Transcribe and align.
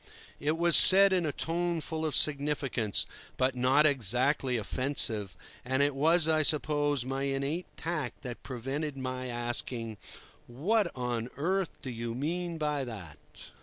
It 0.39 0.57
was 0.57 0.75
said 0.75 1.13
in 1.13 1.27
a 1.27 1.31
tone 1.31 1.79
full 1.79 2.07
of 2.07 2.15
significance, 2.15 3.05
but 3.37 3.53
not 3.53 3.85
exactly 3.85 4.57
offensive, 4.57 5.37
and 5.63 5.83
it 5.83 5.93
was, 5.93 6.27
I 6.27 6.41
suppose, 6.41 7.05
my 7.05 7.21
innate 7.25 7.67
tact 7.77 8.23
that 8.23 8.41
prevented 8.41 8.97
my 8.97 9.27
asking, 9.27 9.97
"What 10.47 10.89
on 10.95 11.29
earth 11.37 11.83
do 11.83 11.91
you 11.91 12.15
mean 12.15 12.57
by 12.57 12.83
that?" 12.83 13.51